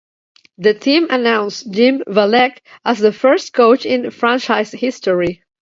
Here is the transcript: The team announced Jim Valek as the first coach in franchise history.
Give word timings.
The 0.57 0.73
team 0.73 1.11
announced 1.11 1.71
Jim 1.71 2.01
Valek 2.07 2.57
as 2.83 2.97
the 2.97 3.11
first 3.13 3.53
coach 3.53 3.85
in 3.85 4.09
franchise 4.09 4.71
history. 4.71 5.43